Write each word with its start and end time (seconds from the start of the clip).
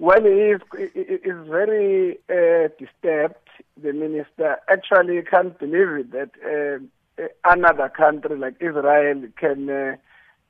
Well, 0.00 0.22
he 0.22 0.28
is, 0.28 0.62
he 0.78 0.86
is 0.98 1.46
very 1.46 2.18
uh, 2.30 2.68
disturbed. 2.78 3.34
The 3.82 3.92
minister 3.92 4.56
actually 4.66 5.20
can't 5.20 5.58
believe 5.58 5.90
it 5.90 6.12
that 6.12 6.30
uh, 6.42 7.26
another 7.44 7.90
country 7.90 8.34
like 8.38 8.54
Israel 8.60 9.24
can 9.36 9.68
uh, 9.68 9.96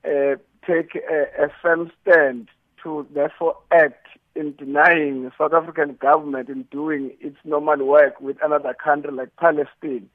uh, 0.04 0.36
take 0.64 0.94
a, 0.94 1.46
a, 1.46 1.48
firm 1.60 1.90
stand 2.00 2.46
to 2.84 3.04
therefore 3.12 3.56
act 3.72 4.06
in 4.36 4.54
denying 4.54 5.24
the 5.24 5.32
South 5.36 5.52
African 5.52 5.96
government 6.00 6.48
in 6.48 6.62
doing 6.70 7.10
its 7.20 7.38
normal 7.42 7.84
work 7.84 8.20
with 8.20 8.36
another 8.44 8.72
country 8.72 9.10
like 9.10 9.34
Palestine, 9.34 10.08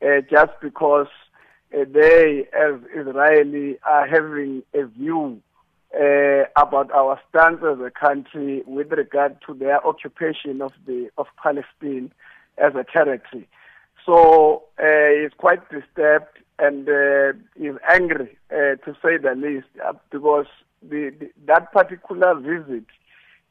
uh, 0.00 0.22
just 0.30 0.52
because 0.62 1.08
uh, 1.74 1.84
they, 1.92 2.48
as 2.58 2.80
Israeli, 2.96 3.78
are 3.86 4.06
having 4.08 4.62
a 4.72 4.86
view 4.86 5.42
uh, 5.94 6.44
about 6.56 6.90
our 6.92 7.20
stance 7.28 7.62
as 7.62 7.78
a 7.80 7.90
country 7.90 8.62
with 8.66 8.92
regard 8.92 9.38
to 9.46 9.54
their 9.54 9.84
occupation 9.86 10.60
of 10.60 10.72
the 10.86 11.08
of 11.16 11.26
Palestine 11.42 12.12
as 12.58 12.74
a 12.74 12.84
territory. 12.84 13.48
So 14.04 14.64
uh, 14.78 15.20
he's 15.20 15.32
quite 15.36 15.68
disturbed 15.70 16.38
and 16.58 16.88
uh, 16.88 17.32
is 17.56 17.76
angry, 17.88 18.36
uh, 18.50 18.76
to 18.84 18.96
say 19.02 19.16
the 19.16 19.34
least, 19.36 19.68
uh, 19.86 19.92
because 20.10 20.46
the, 20.82 21.12
the, 21.18 21.30
that 21.46 21.72
particular 21.72 22.34
visit 22.34 22.84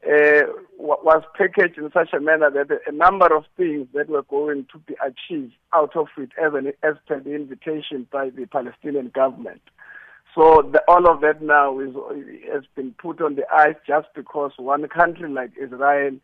uh, 0.04 0.46
was 0.78 1.22
packaged 1.36 1.78
in 1.78 1.90
such 1.92 2.12
a 2.12 2.20
manner 2.20 2.50
that 2.50 2.70
a 2.86 2.92
number 2.92 3.34
of 3.34 3.44
things 3.56 3.88
that 3.94 4.08
were 4.08 4.22
going 4.22 4.66
to 4.72 4.78
be 4.78 4.94
achieved 5.04 5.54
out 5.72 5.96
of 5.96 6.06
it 6.18 6.30
as, 6.40 6.52
an, 6.54 6.72
as 6.82 6.94
per 7.06 7.18
the 7.20 7.34
invitation 7.34 8.06
by 8.10 8.30
the 8.30 8.46
Palestinian 8.46 9.08
government. 9.08 9.62
So 10.34 10.68
the, 10.72 10.82
all 10.88 11.10
of 11.10 11.20
that 11.22 11.42
now 11.42 11.80
is, 11.80 11.94
has 12.52 12.62
been 12.76 12.94
put 13.00 13.20
on 13.20 13.34
the 13.34 13.44
ice 13.52 13.76
just 13.86 14.08
because 14.14 14.52
one 14.56 14.86
country 14.88 15.28
like 15.28 15.50
Israel 15.60 16.16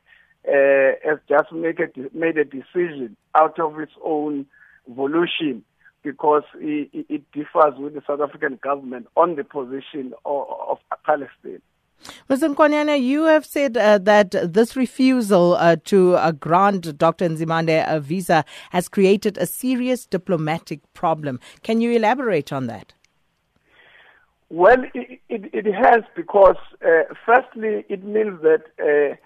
uh, 0.46 0.92
has 1.04 1.18
just 1.28 1.50
a, 1.52 2.16
made 2.16 2.36
a 2.38 2.44
decision 2.44 3.16
out 3.34 3.58
of 3.58 3.78
its 3.80 3.92
own 4.04 4.46
volition 4.88 5.64
because 6.02 6.42
it, 6.56 7.06
it, 7.08 7.22
differs 7.32 7.74
with 7.78 7.94
the 7.94 8.02
South 8.06 8.20
African 8.20 8.58
government 8.62 9.06
on 9.16 9.36
the 9.36 9.44
position 9.44 10.12
of, 10.26 10.46
of 10.68 10.78
Palestine. 11.04 11.62
Mr. 12.28 12.54
Nkwanyana, 12.54 13.00
you 13.00 13.24
have 13.24 13.46
said 13.46 13.76
uh, 13.78 13.96
that 13.98 14.32
this 14.52 14.76
refusal 14.76 15.54
uh, 15.54 15.76
to 15.86 16.16
uh, 16.16 16.32
grant 16.32 16.98
Dr. 16.98 17.28
Nzimande 17.28 17.82
a 17.88 18.00
visa 18.00 18.44
has 18.70 18.88
created 18.88 19.38
a 19.38 19.46
serious 19.46 20.04
diplomatic 20.04 20.80
problem. 20.92 21.40
Can 21.62 21.80
you 21.80 21.92
elaborate 21.92 22.52
on 22.52 22.66
that? 22.66 22.92
Well, 24.54 24.84
it, 24.94 25.20
it, 25.28 25.50
it 25.52 25.74
has 25.74 26.04
because, 26.14 26.54
uh, 26.80 27.12
firstly, 27.26 27.84
it 27.88 28.04
means 28.04 28.40
that 28.42 28.62
uh, 28.78 29.16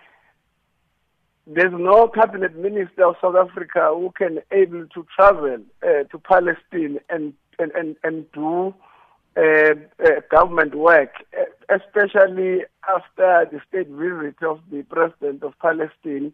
there's 1.46 1.74
no 1.74 2.08
cabinet 2.08 2.56
minister 2.56 3.04
of 3.04 3.16
South 3.20 3.34
Africa 3.36 3.90
who 3.92 4.10
can 4.16 4.38
able 4.50 4.86
to 4.86 5.06
travel 5.14 5.58
uh, 5.82 6.04
to 6.04 6.18
Palestine 6.18 7.00
and 7.10 7.34
and 7.58 7.72
and, 7.72 7.96
and 8.02 8.24
do 8.32 8.74
uh, 9.36 9.74
uh, 10.02 10.20
government 10.30 10.74
work, 10.74 11.12
especially 11.68 12.64
after 12.88 13.50
the 13.52 13.60
state 13.68 13.88
visit 13.88 14.42
of 14.42 14.60
the 14.72 14.82
president 14.84 15.42
of 15.42 15.52
Palestine 15.60 16.32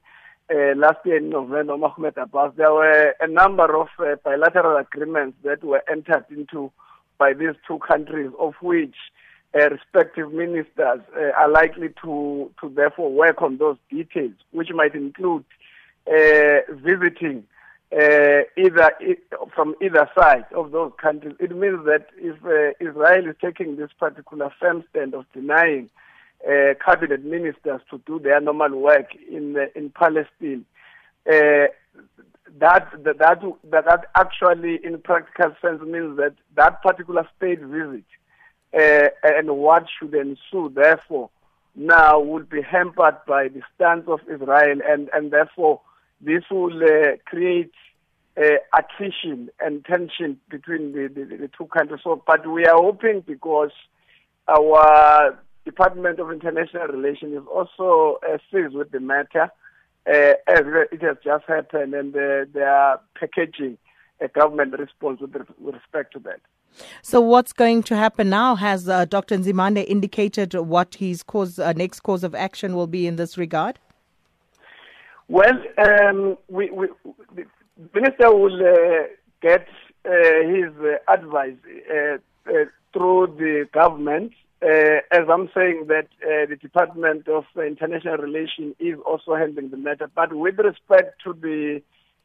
uh, 0.54 0.76
last 0.76 0.98
year 1.04 1.16
in 1.16 1.30
November, 1.30 1.76
Mahmoud 1.76 2.16
Abbas. 2.16 2.52
There 2.56 2.72
were 2.72 3.12
a 3.20 3.26
number 3.26 3.76
of 3.76 3.88
uh, 3.98 4.14
bilateral 4.22 4.76
agreements 4.76 5.36
that 5.42 5.64
were 5.64 5.82
entered 5.90 6.26
into 6.30 6.70
by 7.18 7.32
these 7.32 7.54
two 7.66 7.78
countries, 7.78 8.30
of 8.38 8.54
which 8.60 8.96
uh, 9.54 9.70
respective 9.70 10.32
ministers 10.32 11.00
uh, 11.16 11.30
are 11.36 11.48
likely 11.48 11.88
to, 12.02 12.50
to 12.60 12.68
therefore 12.70 13.12
work 13.12 13.40
on 13.42 13.58
those 13.58 13.76
details, 13.90 14.32
which 14.52 14.68
might 14.74 14.94
include 14.94 15.44
uh, 16.06 16.60
visiting 16.70 17.44
uh, 17.92 18.42
either 18.56 18.90
from 19.54 19.74
either 19.80 20.08
side 20.18 20.44
of 20.54 20.72
those 20.72 20.92
countries. 21.00 21.34
It 21.38 21.54
means 21.56 21.84
that 21.86 22.06
if 22.16 22.36
uh, 22.44 22.74
Israel 22.80 23.30
is 23.30 23.36
taking 23.40 23.76
this 23.76 23.90
particular 23.98 24.50
firm 24.58 24.82
stand 24.90 25.14
of 25.14 25.26
denying 25.32 25.90
uh, 26.44 26.74
cabinet 26.84 27.24
ministers 27.24 27.80
to 27.90 28.00
do 28.06 28.18
their 28.18 28.40
normal 28.40 28.80
work 28.80 29.14
in 29.30 29.56
in 29.76 29.90
Palestine, 29.90 30.64
that 32.64 32.90
that 33.04 33.18
that 33.18 33.84
that 33.84 34.02
actually 34.16 34.80
in 34.82 34.98
practical 34.98 35.54
sense 35.60 35.82
means 35.82 36.16
that 36.16 36.34
that 36.56 36.82
particular 36.82 37.28
state 37.36 37.60
visit 37.60 38.04
uh, 38.72 39.08
and 39.22 39.50
what 39.58 39.84
should 39.98 40.14
ensue 40.14 40.72
therefore 40.74 41.28
now 41.76 42.18
will 42.18 42.44
be 42.44 42.62
hampered 42.62 43.16
by 43.28 43.48
the 43.48 43.60
stance 43.74 44.04
of 44.08 44.20
Israel 44.32 44.78
and 44.88 45.10
and 45.12 45.30
therefore 45.30 45.82
this 46.22 46.42
will 46.50 46.82
uh, 46.82 47.16
create 47.26 47.74
uh, 48.38 48.56
attrition 48.78 49.50
and 49.60 49.84
tension 49.84 50.40
between 50.48 50.92
the, 50.92 51.08
the, 51.14 51.36
the 51.36 51.50
two 51.58 51.66
countries. 51.66 52.00
So 52.02 52.22
but 52.26 52.50
we 52.50 52.64
are 52.64 52.80
hoping 52.82 53.20
because 53.26 53.72
our 54.48 55.38
Department 55.66 56.18
of 56.18 56.30
International 56.30 56.86
Relations 56.86 57.42
is 57.42 57.46
also 57.46 58.18
uh, 58.26 58.38
seized 58.50 58.74
with 58.74 58.90
the 58.90 59.00
matter 59.00 59.50
uh, 60.06 60.34
as 60.46 60.62
it 60.92 61.02
has 61.02 61.16
just 61.24 61.44
happened, 61.46 61.94
and 61.94 62.14
uh, 62.14 62.44
they 62.52 62.62
are 62.62 63.00
packaging 63.18 63.78
a 64.20 64.28
government 64.28 64.78
response 64.78 65.20
with, 65.20 65.34
with, 65.58 65.74
respect 65.74 66.12
to 66.12 66.18
that. 66.20 66.40
So, 67.02 67.20
what's 67.20 67.52
going 67.52 67.82
to 67.84 67.96
happen 67.96 68.28
now? 68.28 68.54
Has 68.56 68.88
uh, 68.88 69.04
Dr. 69.06 69.38
Nzimande 69.38 69.84
indicated 69.86 70.54
what 70.54 70.96
his 70.96 71.22
cause, 71.22 71.58
uh, 71.58 71.72
next 71.72 72.00
course 72.00 72.22
of 72.22 72.34
action 72.34 72.74
will 72.74 72.86
be 72.86 73.06
in 73.06 73.16
this 73.16 73.38
regard? 73.38 73.78
Well, 75.28 75.54
um, 75.78 76.36
we, 76.48 76.70
we, 76.70 76.88
the 77.34 77.46
minister 77.94 78.34
will 78.34 78.60
uh, 78.60 79.04
get 79.40 79.66
uh, 80.04 80.10
his 80.46 80.70
advice 81.08 81.56
through 82.92 83.34
the 83.38 83.66
government 83.72 84.32
uh, 84.64 85.00
as 85.10 85.28
I'm 85.30 85.50
saying 85.54 85.86
that 85.88 86.08
uh, 86.22 86.46
the 86.48 86.56
Department 86.60 87.28
of 87.28 87.44
International 87.56 88.16
Relations 88.16 88.74
is 88.78 88.98
also 89.06 89.34
handling 89.34 89.70
the 89.70 89.76
matter. 89.76 90.10
But 90.14 90.32
with 90.32 90.58
respect 90.58 91.20
to 91.24 91.34
the 91.34 91.82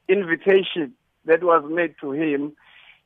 invitation 0.08 0.94
that 1.26 1.44
was 1.44 1.64
made 1.70 1.96
to 2.02 2.12
him, 2.12 2.54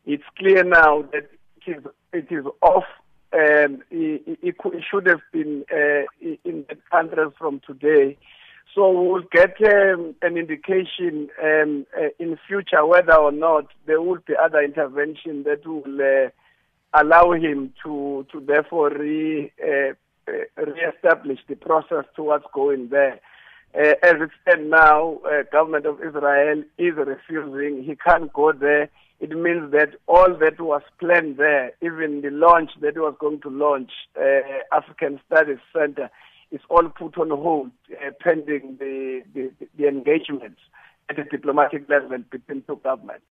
it's 0.05 0.23
clear 0.37 0.63
now 0.63 1.03
that 1.13 1.29
it 1.65 1.71
is, 1.77 1.83
it 2.11 2.27
is 2.31 2.45
off. 2.61 2.85
And 3.31 3.81
it 3.89 4.55
should 4.91 5.07
have 5.07 5.21
been 5.31 5.65
uh, 5.71 6.03
in 6.21 6.65
the 6.69 6.77
country 6.91 7.25
from 7.35 7.61
today. 7.65 8.15
So 8.75 8.91
we'll 8.91 9.23
get 9.31 9.55
um, 9.61 10.15
an 10.21 10.37
indication 10.37 11.29
um, 11.43 11.87
uh, 11.97 12.09
in 12.19 12.37
future 12.47 12.85
whether 12.85 13.15
or 13.15 13.31
not 13.31 13.65
there 13.87 14.01
will 14.01 14.19
be 14.27 14.33
other 14.35 14.61
intervention 14.61 15.43
that 15.43 15.65
will 15.65 15.83
uh, 15.99 16.29
allow 16.93 17.31
him 17.31 17.73
to 17.83 18.25
to 18.31 18.39
therefore 18.39 18.89
re 18.89 19.51
uh, 19.61 19.93
re-establish 20.57 21.39
the 21.47 21.55
process 21.55 22.05
towards 22.15 22.45
going 22.53 22.89
there. 22.89 23.19
Uh, 23.75 23.95
as 24.03 24.15
it 24.21 24.29
stands 24.41 24.69
now, 24.69 25.19
uh, 25.25 25.43
government 25.51 25.85
of 25.85 25.99
Israel 25.99 26.63
is 26.77 26.93
refusing. 26.95 27.83
He 27.83 27.95
can't 27.95 28.31
go 28.31 28.51
there. 28.51 28.89
It 29.19 29.31
means 29.31 29.71
that 29.71 29.95
all 30.07 30.35
that 30.39 30.59
was 30.59 30.81
planned 30.99 31.37
there, 31.37 31.71
even 31.81 32.21
the 32.21 32.29
launch 32.29 32.71
that 32.81 32.97
was 32.97 33.15
going 33.19 33.41
to 33.41 33.49
launch 33.49 33.91
uh, 34.19 34.41
African 34.71 35.19
Studies 35.25 35.59
Center, 35.71 36.09
is 36.51 36.59
all 36.69 36.89
put 36.89 37.17
on 37.17 37.29
hold 37.29 37.71
uh, 37.93 38.11
pending 38.19 38.77
the, 38.79 39.23
the, 39.33 39.51
the 39.77 39.87
engagements 39.87 40.59
at 41.09 41.15
the 41.15 41.23
diplomatic 41.23 41.89
level 41.89 42.17
between 42.29 42.63
two 42.63 42.79
governments. 42.83 43.21